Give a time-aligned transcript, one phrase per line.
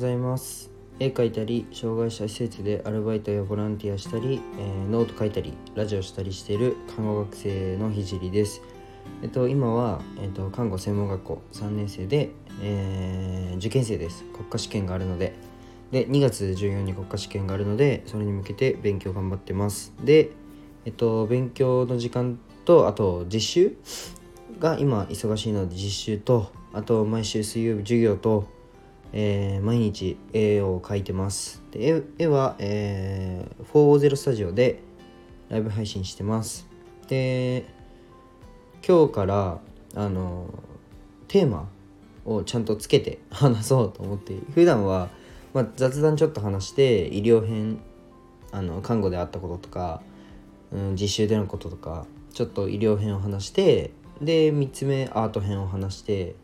[0.00, 0.70] ございます。
[0.98, 8.62] 絵描いたり障害者施設でアルバイトやボランティアしたり、えー、ノート書いたりラジオしたりしている看護学生のひじりです。
[9.22, 12.30] えっと今は、えっと、看護専門学校3年生で、
[12.62, 14.24] えー、受験生です。
[14.32, 15.34] 国家試験があるので。
[15.92, 19.92] で2月14に国家試験があるのでそれに向けて勉強頑張ってます。
[20.02, 20.30] で
[20.86, 23.76] えっと勉強の時間とあと実習
[24.58, 28.48] が今忙しいので実習とあと毎週水曜日授業と、
[29.12, 31.62] えー、毎日絵を描いてます。
[31.70, 34.82] で絵は、えー、4 0スタジオで
[35.48, 36.68] ライブ配信してます。
[37.08, 37.66] で
[38.86, 39.58] 今日から
[39.94, 40.46] あの
[41.28, 41.68] テーマ
[42.24, 45.10] をちゃんとつけて 話そうと思って普段は、
[45.52, 47.78] まあ、雑談ちょっと話して医療編
[48.52, 50.02] あの看護であったこととか、
[50.72, 56.34] うん、実習でのこととかちょっと医療編を話してで3つ目アート編を話して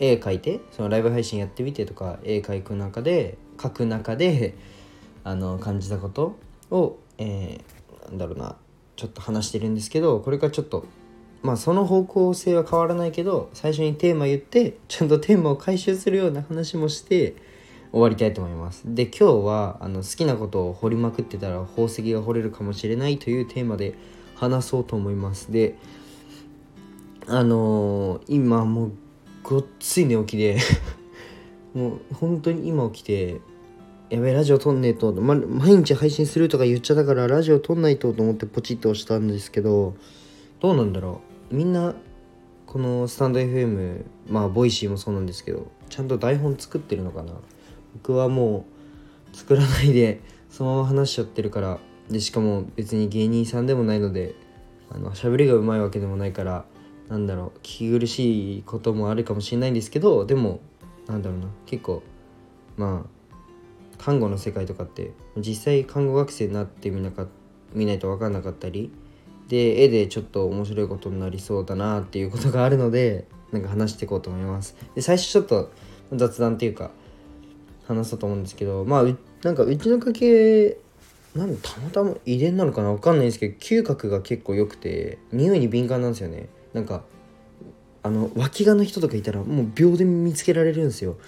[0.00, 4.56] 絵描いてそのライブ配信やってみてとか絵描く中で描く中で
[5.22, 6.38] あの感じたこと
[6.70, 8.56] を、えー、なんだろうな
[8.96, 10.86] ちょっと話してるんですけどこれからちょっと
[11.42, 17.34] まあその方向性は変わらないけど最初にテーマ言ってちゃんとテーマを回収するような話もして
[17.92, 18.82] 終わりたいと思います。
[18.86, 23.94] で今日はあの好きなことを掘りまくってたら宝石が掘れるかもしれないというテーマで
[24.36, 25.50] 話そうと思います。
[25.50, 25.76] で
[27.26, 28.92] あのー、今もう
[29.50, 30.58] ごっつい寝起きで
[31.74, 33.40] もう本当に今起きて
[34.08, 39.94] やべえラジオ撮んねえと、ま、毎日配信するとか言っちゃったからラジオ撮んないとと思ってポチッと押したんですけど
[40.60, 41.20] どうなんだろ
[41.50, 41.54] う？
[41.56, 41.96] みんな
[42.66, 47.32] このスタンド FM まあ Voicy もそうなんですけどちゃんと台本作ってるのかな？
[47.94, 48.64] 僕はも
[49.32, 54.36] う作らないでそのまま話しちゃってるからでしかも別に芸人さんでもないので
[54.90, 56.64] あの喋りがうまいわけでもないから
[57.10, 60.60] なんだろう聞き苦しいこともあるかもしれないんですけどでも
[61.08, 62.02] なんだろうな結構
[62.76, 63.20] まあ
[63.98, 67.26] 看護の世界とかって実際看護学生になってみなか
[67.74, 68.92] 見ないと分かんなかったり
[69.48, 74.76] で絵でちょっと面白いことになりそうだなっていうことがあるのでなんか話していこうと思います。
[74.94, 75.72] で最初ちょっと
[76.14, 76.92] 雑談っていうか
[77.88, 79.04] 話そうと思うんですけどまあ
[79.42, 80.78] なんかうちの家系
[81.34, 86.48] なんたまたま遺伝なのかな分かんないんですけど嗅覚が結構良くて匂いに敏感なんですよね。
[86.72, 87.04] なんか
[88.02, 91.18] あの脇がの人とかいたらもう秒で見つけられるんですよ。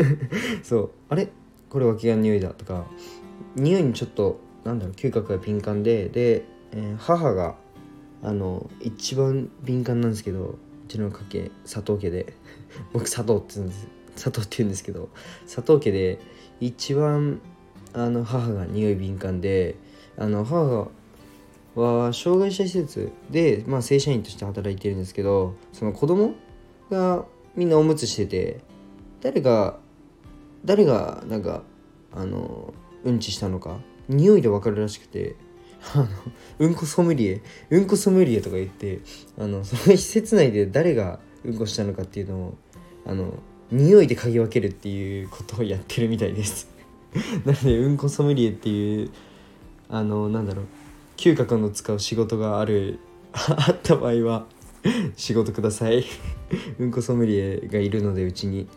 [0.62, 0.90] そう。
[1.08, 1.28] あれ？
[1.68, 2.86] これ脇がの匂いだとか。
[3.54, 7.56] 匂いにちょっとなんだろう嗅覚が敏感でで、えー、母が
[8.22, 10.56] あの一番敏感なんですけどう
[10.88, 12.34] ちの家系佐藤家で。
[12.92, 13.88] 僕佐藤って言うんです。
[14.14, 15.10] 佐藤って言うんですけど
[15.44, 16.18] 佐藤家で
[16.60, 17.40] 一番
[17.92, 19.76] あの母が匂い敏感で
[20.16, 20.88] あの母が
[21.76, 26.34] は障害者施設で、まあ、正社員として働いてるんですけどその子供
[26.90, 28.60] がみんなおむつしてて
[29.20, 29.78] 誰が
[30.64, 31.62] 誰がなんか
[32.12, 32.72] あの
[33.04, 33.78] うんちしたのか
[34.08, 35.36] 匂いでわかるらしくて
[35.94, 36.06] あの
[36.58, 39.00] うんこソムリエうんこソムリエとか言って
[39.38, 42.58] あのその施設内で誰がうんこしたのかっていうのを
[43.06, 43.34] あの
[43.70, 46.68] 匂いで嗅ぎ分けるっていうことをやってるみたいです。
[47.44, 49.10] なのでうんこソムリエっていう
[49.88, 50.66] あのなんだろう
[51.16, 52.98] 嗅覚の使う仕事がある
[53.32, 54.46] あった場合は
[55.16, 56.04] 仕事ください。
[56.78, 58.68] うんこソムリエがいるのでうちに。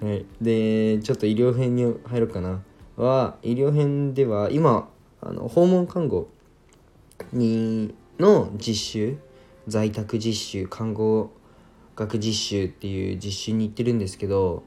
[0.00, 0.26] はい。
[0.40, 2.62] でちょっと医療編に入ろうかな。
[2.96, 4.88] は医療編では今
[5.20, 6.28] あの訪問看護
[7.32, 9.16] にの実習
[9.66, 11.30] 在宅実習看護
[11.96, 14.62] 学実習っていう実習に行ってるんですけど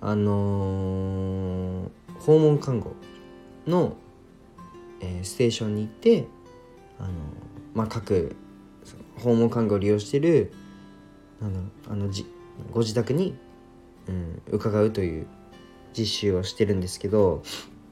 [0.00, 2.92] あのー、訪問看護
[3.66, 3.96] の、
[5.00, 6.26] えー、ステーションに行って
[7.02, 7.12] あの
[7.74, 8.34] まあ各
[9.16, 10.52] 訪問看護を利用してる
[11.40, 12.26] あのあのじ
[12.72, 13.36] ご自宅に、
[14.08, 15.26] うん、伺うという
[15.96, 17.42] 実習をしてるんですけど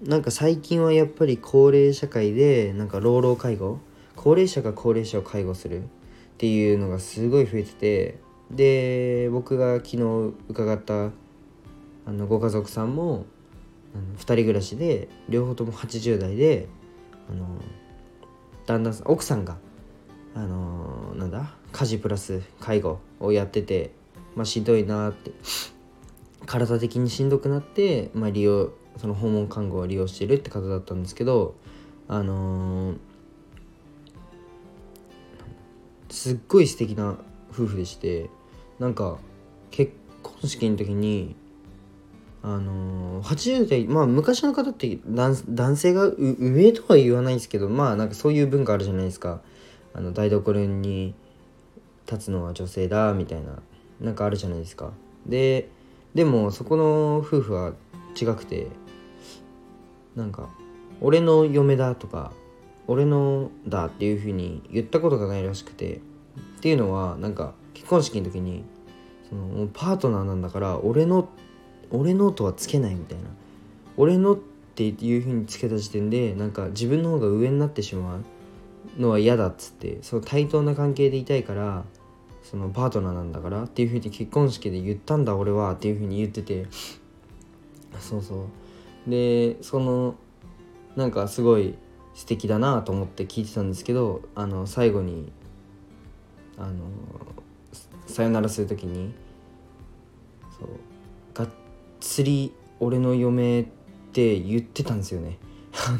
[0.02, 3.80] なんか最近はやっぱり高齢社会でなんか老老介護
[4.16, 5.86] 高齢者が高齢者を介護するっ
[6.38, 8.18] ていうのがすごい増えてて
[8.50, 11.10] で僕が昨日伺った
[12.06, 13.26] あのご家族さんも
[13.94, 16.68] あの2人暮らしで両方とも80代で
[17.28, 17.46] あの
[18.70, 19.58] 旦那さん奥さんが
[20.34, 23.90] あのー、なんだ家事プラス介護をやってて、
[24.36, 25.32] まあ、しんどいなって
[26.46, 31.56] 体的にしんどくなって、まあ、利用その訪問看護を利用してるって方だったんですけど
[32.06, 32.96] あのー、
[36.08, 37.18] すっごい素敵な
[37.52, 38.30] 夫婦でして
[38.78, 39.18] なんか
[39.70, 41.34] 結婚式の時に
[42.42, 49.40] あのー、80代まあ昔の方って男性が上とは言わないですけどまあなんかそういう文化あるじゃないですか。
[49.92, 51.14] あの台所に
[52.10, 53.60] 立つのは女性だみたいな
[54.00, 54.92] なんかあるじゃないですか。
[55.26, 55.68] で
[56.14, 57.74] でもそこの夫婦は
[58.20, 58.68] 違くて
[60.16, 60.48] なんか
[61.00, 62.32] 「俺の嫁だ」とか
[62.88, 66.00] 「俺のだ」っていう風に言ったことがないらしくて
[66.58, 68.64] っていうのはなんか結婚式の時に
[69.28, 71.49] そのパートナーなんだから俺のって
[71.90, 73.24] 俺のとはつけないみたいな。
[73.96, 74.38] 俺のっ
[74.74, 78.22] ていう風につけた時点でなんか自分の方が上になってしまう
[78.98, 81.84] のは嫌だっつってその対等な関係でいたいから
[82.42, 86.66] そのパートナーなんだからっていう風に結婚式で言ったんだ俺はっていう風に言ってて
[87.98, 88.46] そうそ
[89.06, 89.10] う。
[89.10, 90.14] でその
[90.96, 91.74] なんかすごい
[92.14, 95.32] 素敵だなと思って聞いてたんですけどあの最後に
[96.58, 96.84] あの
[98.06, 99.14] さよならする時に
[100.58, 100.68] そう
[102.00, 103.64] つり俺の嫁っ
[104.12, 105.38] て言ってたんですよね。
[105.72, 105.98] あの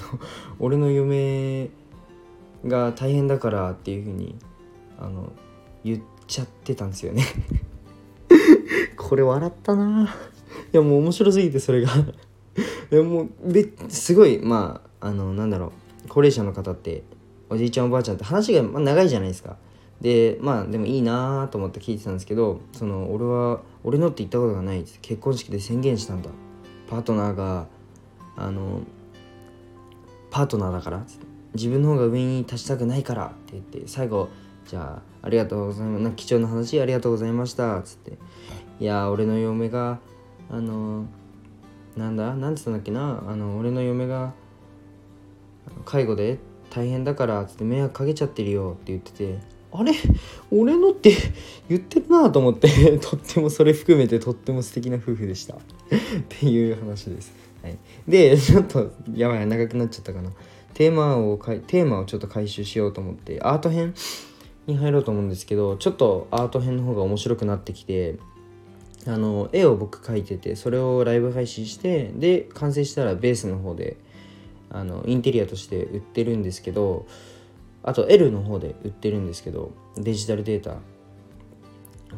[0.58, 1.70] 俺の嫁
[2.66, 4.34] が大変だからっていうふうに
[4.98, 5.32] あの
[5.84, 7.24] 言っちゃってたんですよね。
[8.96, 10.14] これ笑ったな。
[10.72, 11.90] いやもう面白すぎてそれが。
[12.90, 13.28] いやもう
[13.88, 17.04] すごいまああのなんだろう高齢者の方って
[17.48, 19.56] おじいちゃんおばあちゃんって話が長いじゃないですか。
[20.00, 26.30] でまあでもいいなと思って聞いてたんですけどその俺は俺のって言ったことがないって結婚式で宣言したんだ。
[26.88, 27.66] パートナーが
[28.36, 28.80] あの
[30.30, 31.04] パートナーだから
[31.54, 34.28] 自分の方が上に立ちたくないからって言って最後
[34.66, 38.18] じゃあありがとうございます貴重な話ありがとうございましたっつって。
[38.80, 39.98] いや俺の嫁が
[40.50, 41.04] あの
[41.96, 44.32] なんだなんつったんだっけなあの俺の嫁が
[45.84, 46.38] 介護で
[46.70, 49.59] 大変だからっつって迷惑かけちゃってるよって言ってて。
[49.72, 49.92] あれ？
[50.50, 51.14] 俺のって
[51.68, 55.54] 言ってるなと思って とってもそれ含めてとっても素敵な夫婦でした。
[55.54, 55.58] っ
[56.28, 57.32] ていう話です、
[57.62, 57.76] はい、
[58.06, 60.30] でちょっとやばい長くなっちゃったかな。
[60.74, 63.94] テーマをかいテーマをちょっと回収しようと思ってアート編
[64.66, 68.18] に入ろうと思うんですけどちょっとアート編の方が面白くなってきて
[69.06, 73.96] あの絵を僕描いててそれをライブ配信してで完成したらベースの方で
[74.70, 77.06] あのインテリアとして売ってるんですけど
[77.82, 80.76] あと L の方で売ってるんですけどデジタルデータ。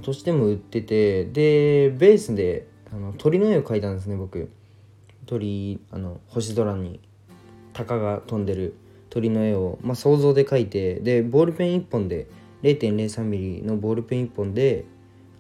[0.01, 4.51] としても売っててでベースであの鳥の絵を描いたんですね僕。
[5.27, 7.01] 鳥あの星空に
[7.73, 8.75] 鷹が飛んでる
[9.09, 12.27] 鳥の絵を、まあ、想像で描いてでボールペン1本で
[12.63, 14.85] 0.03mm のボールペン1本で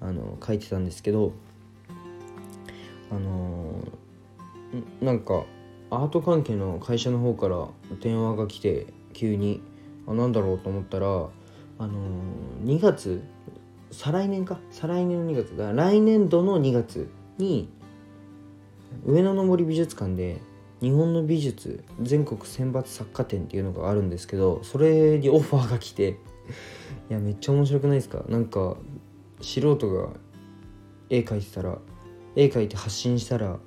[0.01, 1.33] あの描いてたんですけど
[3.11, 5.45] あのー、なんか
[5.91, 7.69] アート関係の会社の方から
[8.01, 9.63] 電話が来て急に。
[10.07, 13.23] あなんだろうと思ったらあのー、2月
[13.91, 14.59] 再来年か。
[14.71, 15.73] 再来年の2月だ。
[15.73, 17.69] 来年度の2月に
[19.05, 20.41] 上野の森美術館で
[20.81, 26.19] 日本の美術全国選抜作家展っていうのがあるんですけどそれにオファーが来て
[27.11, 28.25] いやめっちゃ面白くないですか？
[28.29, 28.77] なんか
[29.41, 30.09] 素人が
[31.11, 31.79] 絵描いてたら
[32.35, 33.59] 絵描いて発信したら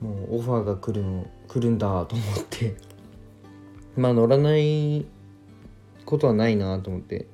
[0.00, 2.74] もうオファーが来るの来るんだと思って。
[3.96, 5.06] まあ乗らない
[6.04, 7.26] ことはないなと思って、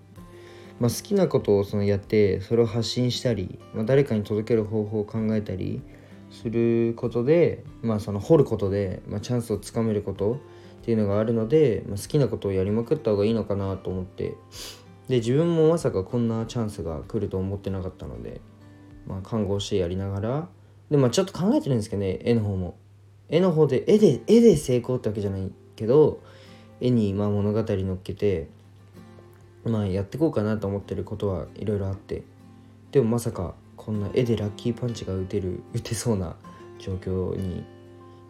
[0.78, 5.82] まあ、好きなことをそのやってそれを発信したり、まあ、誰かに届ける方法を考えたり
[6.30, 10.40] することで、まあ、その掘ることで、まあ、チャンスをつかめること
[10.80, 14.34] っていうのがあるので、まあ、好きなことをやりまくった方がいいのかなと思って。
[15.08, 18.40] で自分もまさかこんなチャンスが来ると思ってなかったので、
[19.08, 20.48] まあ、看護師やりながら
[20.88, 22.78] でまあちょっと考えてるんですけどね絵の方も。
[23.28, 26.20] 絵の方で絵で絵で成功ってわけじゃないけど
[26.80, 28.48] 絵にまあ物語乗っけて
[29.64, 32.22] まあやっていこうかなと思ってることはいろいろあって。
[32.92, 36.36] でもまさかこんな絵でラッキーパンチが打てる打てそうな
[36.78, 37.64] 状況に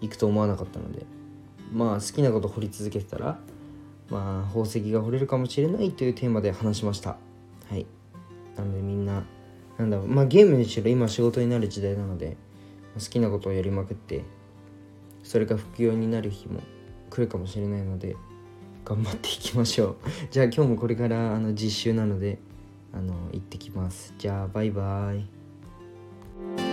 [0.01, 1.07] 行くと思わなかったので。
[1.73, 3.39] まあ好きなこと掘り続けてたら
[4.11, 7.17] まあ宝石が掘れるかもしれないというテーマで話しました。
[7.69, 7.87] はい。
[8.57, 9.23] なのでみんな
[9.79, 10.09] なんだろう。
[10.09, 12.37] まあゲームにしろ今仕事になる時代なので
[12.95, 14.25] 好きなことをやりまくって
[15.23, 16.61] それが副業になる日も
[17.09, 18.17] 来るかもしれないので
[18.91, 19.97] 頑張っていきましょう。
[20.33, 22.41] じゃあ今日もこれからあの実習なので
[22.93, 24.13] あの行ってきます。
[24.19, 25.25] じゃあバイバイ。
[26.59, 26.70] you